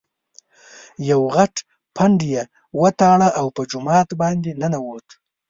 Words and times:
یو 1.09 1.21
غټ 1.35 1.55
پنډ 1.95 2.19
یې 2.33 2.41
وتاړه 2.81 3.29
او 3.39 3.47
په 3.55 3.61
جومات 3.71 4.09
باندې 4.21 4.51
ننوت. 4.61 5.07